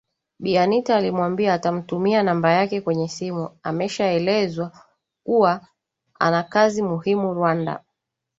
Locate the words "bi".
0.39-0.57